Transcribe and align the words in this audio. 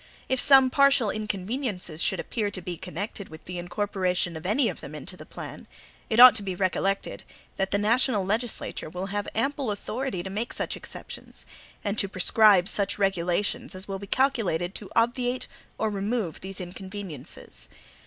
If 0.27 0.39
some 0.39 0.71
partial 0.71 1.11
inconveniences 1.11 2.01
should 2.01 2.19
appear 2.19 2.49
to 2.49 2.61
be 2.63 2.75
connected 2.75 3.29
with 3.29 3.45
the 3.45 3.59
incorporation 3.59 4.35
of 4.35 4.47
any 4.47 4.67
of 4.67 4.79
them 4.81 4.95
into 4.95 5.15
the 5.15 5.27
plan, 5.27 5.67
it 6.09 6.19
ought 6.19 6.33
to 6.37 6.41
be 6.41 6.55
recollected 6.55 7.21
that 7.57 7.69
the 7.69 7.77
national 7.77 8.25
legislature 8.25 8.89
will 8.89 9.05
have 9.13 9.27
ample 9.35 9.69
authority 9.69 10.23
to 10.23 10.29
make 10.31 10.53
such 10.53 10.75
exceptions, 10.75 11.45
and 11.83 11.99
to 11.99 12.09
prescribe 12.09 12.67
such 12.67 12.97
regulations 12.97 13.75
as 13.75 13.87
will 13.87 13.99
be 13.99 14.07
calculated 14.07 14.73
to 14.73 14.89
obviate 14.95 15.45
or 15.77 15.91
remove 15.91 16.41
these 16.41 16.59
inconveniences. 16.59 17.69